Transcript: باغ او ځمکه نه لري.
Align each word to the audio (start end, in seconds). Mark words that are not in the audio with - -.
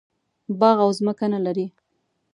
باغ 0.59 0.77
او 0.85 0.89
ځمکه 0.99 1.25
نه 1.33 1.39
لري. 1.45 1.67